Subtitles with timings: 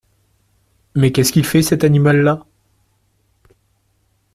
[0.95, 2.43] Mais qu’est-ce qu’il fait, cet animal-là?